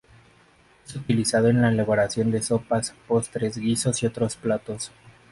Es 0.83 0.95
utilizado 0.95 1.49
en 1.49 1.61
la 1.61 1.69
elaboración 1.69 2.31
de 2.31 2.41
sopas, 2.41 2.95
postres, 3.07 3.59
guisos 3.59 4.01
y 4.01 4.07
otros 4.07 4.35
platos. 4.35 4.91